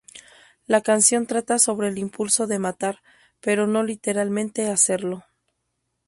La 0.65 0.81
canción 0.81 1.27
trata 1.27 1.59
sobre 1.59 1.89
el 1.89 1.99
impulso 1.99 2.47
de 2.47 2.57
matar, 2.57 3.03
pero 3.39 3.67
no 3.67 3.83
literalmente 3.83 4.67
hacerlo. 4.67 5.25